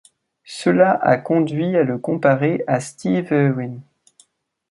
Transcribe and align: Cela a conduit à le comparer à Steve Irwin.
Cela 0.47 0.93
a 0.93 1.15
conduit 1.17 1.77
à 1.77 1.83
le 1.83 1.99
comparer 1.99 2.63
à 2.65 2.79
Steve 2.79 3.27
Irwin. 3.31 3.81